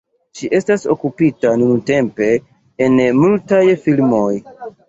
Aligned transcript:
Ŝi 0.37 0.47
estas 0.59 0.85
okupita 0.93 1.51
nuntempe 1.63 2.31
en 2.87 2.99
multaj 3.23 3.63
filmoj. 3.87 4.29